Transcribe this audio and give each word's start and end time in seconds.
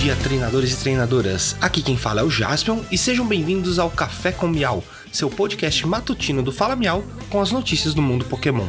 dia, 0.00 0.16
treinadores 0.16 0.72
e 0.72 0.76
treinadoras. 0.78 1.54
Aqui 1.60 1.80
quem 1.80 1.96
fala 1.96 2.22
é 2.22 2.24
o 2.24 2.30
Jaspion 2.30 2.80
e 2.90 2.98
sejam 2.98 3.24
bem-vindos 3.24 3.78
ao 3.78 3.88
Café 3.88 4.32
com 4.32 4.48
Miau, 4.48 4.82
seu 5.12 5.30
podcast 5.30 5.86
matutino 5.86 6.42
do 6.42 6.50
Fala 6.50 6.74
Miau 6.74 7.04
com 7.28 7.40
as 7.40 7.52
notícias 7.52 7.94
do 7.94 8.02
mundo 8.02 8.24
Pokémon. 8.24 8.66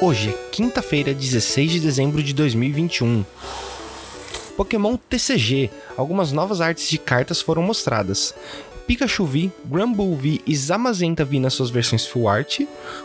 Hoje 0.00 0.30
é 0.30 0.50
quinta-feira, 0.50 1.12
16 1.12 1.72
de 1.72 1.80
dezembro 1.80 2.22
de 2.22 2.32
2021. 2.32 3.24
Pokémon 4.56 4.96
TCG. 4.96 5.70
Algumas 5.96 6.32
novas 6.32 6.60
artes 6.60 6.88
de 6.88 6.96
cartas 6.96 7.42
foram 7.42 7.62
mostradas. 7.62 8.34
Pikachu 8.86 9.24
V, 9.24 9.50
Granbull 9.64 10.16
V 10.16 10.40
e 10.46 10.54
Zamazenta 10.54 11.24
V 11.24 11.40
nas 11.40 11.54
suas 11.54 11.70
versões 11.70 12.06
Full 12.06 12.28
Art. 12.28 12.60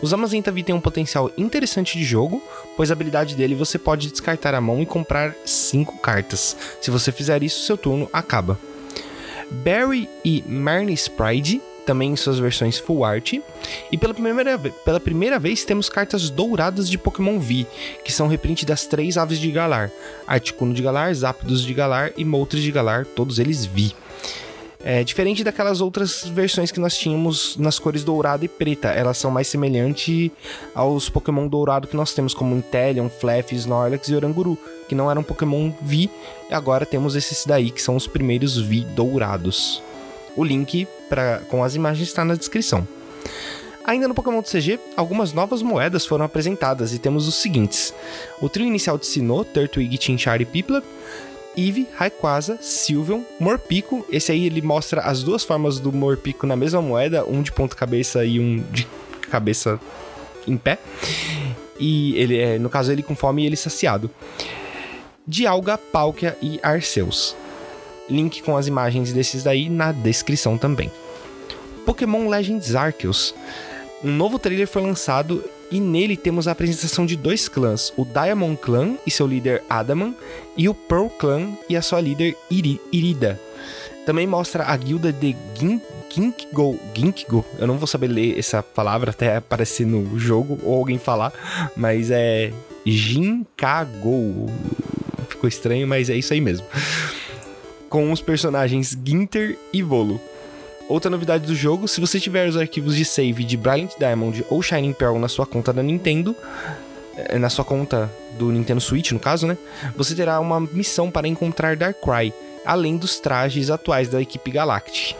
O 0.00 0.06
Zamazenta 0.06 0.52
V 0.52 0.62
tem 0.62 0.74
um 0.74 0.80
potencial 0.80 1.30
interessante 1.36 1.98
de 1.98 2.04
jogo, 2.04 2.42
pois 2.76 2.90
a 2.90 2.94
habilidade 2.94 3.34
dele 3.34 3.54
você 3.54 3.78
pode 3.78 4.10
descartar 4.10 4.54
a 4.54 4.60
mão 4.60 4.80
e 4.80 4.86
comprar 4.86 5.34
5 5.44 5.98
cartas. 5.98 6.56
Se 6.80 6.90
você 6.90 7.10
fizer 7.10 7.42
isso, 7.42 7.64
seu 7.64 7.76
turno 7.76 8.08
acaba. 8.12 8.58
Barry 9.50 10.08
e 10.24 10.42
Marnie 10.46 10.98
Pride 11.16 11.60
também 11.84 12.12
em 12.12 12.16
suas 12.16 12.38
versões 12.38 12.78
Full 12.78 13.04
Art. 13.04 13.34
E 13.92 13.98
pela 13.98 14.14
primeira, 14.14 14.58
pela 14.58 15.00
primeira 15.00 15.38
vez 15.38 15.64
temos 15.64 15.88
cartas 15.88 16.30
douradas 16.30 16.88
de 16.88 16.98
Pokémon 16.98 17.38
V, 17.38 17.66
que 18.04 18.12
são 18.12 18.26
reprint 18.26 18.64
das 18.64 18.86
três 18.86 19.16
aves 19.16 19.38
de 19.38 19.50
Galar: 19.50 19.90
Articuno 20.26 20.74
de 20.74 20.82
Galar, 20.82 21.12
Zapdos 21.14 21.62
de 21.62 21.74
Galar 21.74 22.12
e 22.16 22.24
Moltres 22.24 22.62
de 22.62 22.72
Galar, 22.72 23.04
todos 23.04 23.38
eles 23.38 23.64
V. 23.66 23.92
É 24.86 25.02
diferente 25.02 25.42
daquelas 25.42 25.80
outras 25.80 26.26
versões 26.26 26.70
que 26.70 26.78
nós 26.78 26.98
tínhamos 26.98 27.56
nas 27.56 27.78
cores 27.78 28.04
dourada 28.04 28.44
e 28.44 28.48
preta. 28.48 28.88
Elas 28.88 29.16
são 29.16 29.30
mais 29.30 29.48
semelhantes 29.48 30.30
aos 30.74 31.08
Pokémon 31.08 31.48
dourado 31.48 31.88
que 31.88 31.96
nós 31.96 32.12
temos, 32.12 32.34
como 32.34 32.54
Inteleon, 32.54 33.08
Flef, 33.08 33.54
Snorlax 33.54 34.08
e 34.08 34.14
Oranguru, 34.14 34.58
que 34.86 34.94
não 34.94 35.10
eram 35.10 35.22
Pokémon 35.22 35.72
V. 35.80 36.10
Agora 36.50 36.84
temos 36.84 37.16
esses 37.16 37.46
daí, 37.46 37.70
que 37.70 37.80
são 37.80 37.96
os 37.96 38.06
primeiros 38.06 38.60
V 38.60 38.80
dourados. 38.94 39.82
O 40.36 40.44
link 40.44 40.86
pra, 41.08 41.38
com 41.48 41.64
as 41.64 41.74
imagens 41.74 42.06
está 42.06 42.22
na 42.22 42.34
descrição. 42.34 42.86
Ainda 43.86 44.08
no 44.08 44.14
Pokémon 44.14 44.42
CG, 44.42 44.78
algumas 44.96 45.32
novas 45.32 45.62
moedas 45.62 46.06
foram 46.06 46.24
apresentadas 46.24 46.92
e 46.92 46.98
temos 46.98 47.28
os 47.28 47.34
seguintes: 47.34 47.94
o 48.40 48.48
trio 48.50 48.66
inicial 48.66 48.98
de 48.98 49.06
Sinnoh, 49.06 49.44
Turtwig, 49.44 49.98
Chinchar 49.98 50.40
e 50.40 50.44
Piplup, 50.44 50.86
Eve, 51.56 51.86
Rayquaza, 51.94 52.58
Sylveon, 52.60 53.22
Morpico. 53.38 54.04
Esse 54.10 54.32
aí 54.32 54.46
ele 54.46 54.62
mostra 54.62 55.02
as 55.02 55.22
duas 55.22 55.44
formas 55.44 55.78
do 55.78 55.92
Morpico 55.92 56.46
na 56.46 56.56
mesma 56.56 56.82
moeda, 56.82 57.24
um 57.24 57.42
de 57.42 57.52
ponta 57.52 57.76
cabeça 57.76 58.24
e 58.24 58.40
um 58.40 58.62
de 58.70 58.86
cabeça 59.30 59.80
em 60.46 60.56
pé. 60.56 60.78
E 61.78 62.16
ele 62.16 62.38
é, 62.38 62.58
no 62.58 62.70
caso, 62.70 62.92
ele 62.92 63.02
com 63.02 63.16
fome 63.16 63.42
e 63.42 63.46
ele 63.46 63.56
saciado. 63.56 64.10
Dialga, 65.26 65.78
Palkia 65.78 66.36
e 66.42 66.60
Arceus. 66.62 67.34
Link 68.08 68.42
com 68.42 68.56
as 68.56 68.66
imagens 68.66 69.12
desses 69.12 69.42
daí 69.42 69.68
na 69.68 69.90
descrição 69.90 70.58
também. 70.58 70.90
Pokémon 71.86 72.28
Legends 72.28 72.74
Arceus. 72.74 73.34
Um 74.02 74.12
novo 74.12 74.38
trailer 74.38 74.68
foi 74.68 74.82
lançado 74.82 75.42
e 75.74 75.80
nele 75.80 76.16
temos 76.16 76.46
a 76.46 76.52
apresentação 76.52 77.04
de 77.04 77.16
dois 77.16 77.48
clãs, 77.48 77.92
o 77.96 78.04
Diamond 78.04 78.56
Clan 78.58 78.94
e 79.04 79.10
seu 79.10 79.26
líder 79.26 79.60
Adaman, 79.68 80.14
e 80.56 80.68
o 80.68 80.74
Pearl 80.74 81.08
Clan 81.08 81.48
e 81.68 81.76
a 81.76 81.82
sua 81.82 82.00
líder 82.00 82.36
Iri 82.48 82.80
Irida. 82.92 83.40
Também 84.06 84.24
mostra 84.24 84.62
a 84.66 84.76
guilda 84.76 85.12
de 85.12 85.34
Gin 85.58 85.80
Ginkgo, 86.08 86.78
Ginkgo, 86.94 87.44
eu 87.58 87.66
não 87.66 87.76
vou 87.76 87.88
saber 87.88 88.06
ler 88.06 88.38
essa 88.38 88.62
palavra 88.62 89.10
até 89.10 89.34
aparecer 89.34 89.84
no 89.84 90.16
jogo 90.16 90.60
ou 90.62 90.76
alguém 90.76 90.96
falar, 90.96 91.32
mas 91.76 92.08
é 92.08 92.52
Ginkago. 92.86 94.46
Ficou 95.28 95.48
estranho, 95.48 95.88
mas 95.88 96.08
é 96.08 96.14
isso 96.14 96.32
aí 96.32 96.40
mesmo. 96.40 96.64
Com 97.88 98.12
os 98.12 98.20
personagens 98.20 98.96
Ginter 99.04 99.58
e 99.72 99.82
Volo. 99.82 100.20
Outra 100.88 101.10
novidade 101.10 101.46
do 101.46 101.54
jogo, 101.54 101.88
se 101.88 102.00
você 102.00 102.20
tiver 102.20 102.46
os 102.46 102.56
arquivos 102.56 102.94
de 102.94 103.04
save 103.04 103.42
de 103.42 103.56
Brilliant 103.56 103.92
Diamond 103.98 104.44
ou 104.50 104.62
Shining 104.62 104.92
Pearl 104.92 105.18
na 105.18 105.28
sua 105.28 105.46
conta 105.46 105.72
da 105.72 105.82
Nintendo, 105.82 106.36
eh, 107.16 107.38
na 107.38 107.48
sua 107.48 107.64
conta 107.64 108.10
do 108.38 108.52
Nintendo 108.52 108.80
Switch, 108.82 109.12
no 109.12 109.18
caso, 109.18 109.46
né? 109.46 109.56
Você 109.96 110.14
terá 110.14 110.38
uma 110.40 110.60
missão 110.60 111.10
para 111.10 111.26
encontrar 111.26 111.74
Darkrai, 111.74 112.34
além 112.66 112.98
dos 112.98 113.18
trajes 113.18 113.70
atuais 113.70 114.08
da 114.08 114.20
equipe 114.20 114.50
Galactic. 114.50 115.16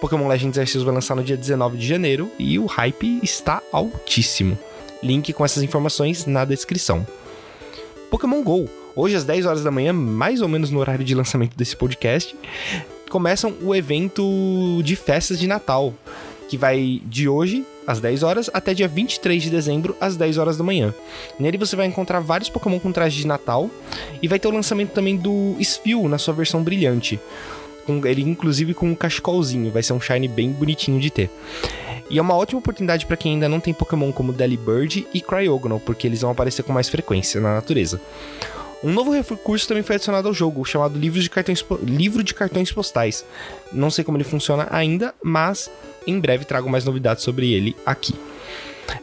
Pokémon 0.00 0.26
Legends 0.26 0.58
Arceus 0.58 0.84
vai 0.84 0.92
lançar 0.92 1.14
no 1.14 1.22
dia 1.22 1.36
19 1.36 1.78
de 1.78 1.86
janeiro 1.86 2.30
e 2.38 2.58
o 2.58 2.66
hype 2.66 3.20
está 3.22 3.62
altíssimo. 3.70 4.58
Link 5.02 5.32
com 5.32 5.44
essas 5.44 5.62
informações 5.62 6.26
na 6.26 6.44
descrição. 6.44 7.06
Pokémon 8.10 8.42
GO. 8.42 8.68
Hoje 8.96 9.16
às 9.16 9.24
10 9.24 9.46
horas 9.46 9.64
da 9.64 9.70
manhã, 9.70 9.92
mais 9.92 10.40
ou 10.40 10.48
menos 10.48 10.70
no 10.70 10.78
horário 10.78 11.04
de 11.04 11.14
lançamento 11.14 11.56
desse 11.56 11.76
podcast, 11.76 12.36
começam 13.14 13.54
o 13.62 13.72
evento 13.72 14.82
de 14.82 14.96
festas 14.96 15.38
de 15.38 15.46
Natal, 15.46 15.94
que 16.48 16.58
vai 16.58 17.00
de 17.04 17.28
hoje 17.28 17.64
às 17.86 18.00
10 18.00 18.24
horas 18.24 18.50
até 18.52 18.74
dia 18.74 18.88
23 18.88 19.40
de 19.40 19.50
dezembro 19.50 19.96
às 20.00 20.16
10 20.16 20.36
horas 20.36 20.56
da 20.56 20.64
manhã. 20.64 20.92
Nele 21.38 21.56
você 21.56 21.76
vai 21.76 21.86
encontrar 21.86 22.18
vários 22.18 22.50
Pokémon 22.50 22.80
com 22.80 22.90
traje 22.90 23.18
de 23.18 23.24
Natal 23.24 23.70
e 24.20 24.26
vai 24.26 24.40
ter 24.40 24.48
o 24.48 24.50
lançamento 24.50 24.90
também 24.90 25.16
do 25.16 25.54
Spheal 25.62 26.08
na 26.08 26.18
sua 26.18 26.34
versão 26.34 26.60
brilhante. 26.60 27.20
Com 27.86 28.04
ele 28.04 28.22
inclusive 28.22 28.74
com 28.74 28.88
um 28.88 28.96
cachecolzinho, 28.96 29.70
vai 29.70 29.84
ser 29.84 29.92
um 29.92 30.00
shine 30.00 30.26
bem 30.26 30.50
bonitinho 30.50 30.98
de 30.98 31.08
ter. 31.08 31.30
E 32.10 32.18
é 32.18 32.20
uma 32.20 32.34
ótima 32.34 32.58
oportunidade 32.58 33.06
para 33.06 33.16
quem 33.16 33.34
ainda 33.34 33.48
não 33.48 33.60
tem 33.60 33.72
Pokémon 33.72 34.10
como 34.10 34.32
Delibird 34.32 35.06
e 35.14 35.20
Cryogonal, 35.20 35.78
porque 35.78 36.08
eles 36.08 36.22
vão 36.22 36.32
aparecer 36.32 36.64
com 36.64 36.72
mais 36.72 36.88
frequência 36.88 37.40
na 37.40 37.54
natureza. 37.54 38.00
Um 38.84 38.92
novo 38.92 39.10
recurso 39.10 39.66
também 39.66 39.82
foi 39.82 39.96
adicionado 39.96 40.28
ao 40.28 40.34
jogo, 40.34 40.62
chamado 40.62 40.98
Livro 40.98 41.18
de 41.18 41.30
Cartões, 41.30 41.64
Livro 41.82 42.22
de 42.22 42.34
Cartões 42.34 42.70
Postais. 42.70 43.24
Não 43.72 43.90
sei 43.90 44.04
como 44.04 44.18
ele 44.18 44.24
funciona 44.24 44.68
ainda, 44.70 45.14
mas 45.22 45.70
em 46.06 46.20
breve 46.20 46.44
trago 46.44 46.68
mais 46.68 46.84
novidades 46.84 47.24
sobre 47.24 47.50
ele 47.50 47.74
aqui. 47.86 48.14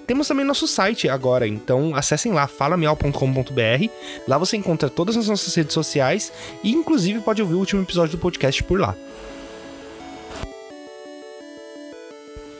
Temos 0.05 0.27
também 0.27 0.45
nosso 0.45 0.67
site 0.67 1.09
agora, 1.09 1.47
então 1.47 1.95
acessem 1.95 2.31
lá, 2.31 2.45
falamial.com.br. 2.45 3.89
Lá 4.27 4.37
você 4.37 4.55
encontra 4.55 4.87
todas 4.87 5.17
as 5.17 5.27
nossas 5.27 5.55
redes 5.55 5.73
sociais 5.73 6.31
e, 6.63 6.71
inclusive, 6.71 7.19
pode 7.21 7.41
ouvir 7.41 7.55
o 7.55 7.59
último 7.59 7.81
episódio 7.81 8.17
do 8.17 8.21
podcast 8.21 8.63
por 8.63 8.79
lá. 8.79 8.95